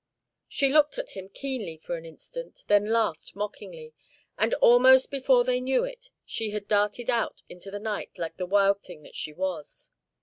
She 0.47 0.69
looked 0.73 0.97
at 0.97 1.11
him 1.11 1.29
keenly 1.29 1.77
for 1.77 1.95
an 1.95 2.07
instant, 2.07 2.63
then 2.67 2.87
laughed 2.89 3.35
mockingly, 3.35 3.93
and 4.35 4.55
almost 4.55 5.11
before 5.11 5.43
they 5.43 5.61
knew 5.61 5.83
it, 5.83 6.09
she 6.25 6.49
had 6.49 6.67
darted 6.67 7.11
out 7.11 7.43
into 7.49 7.69
the 7.69 7.77
night 7.79 8.17
like 8.17 8.37
the 8.37 8.47
wild 8.47 8.81
thing 8.81 9.03
that 9.03 9.15
she 9.15 9.31
was. 9.31 9.91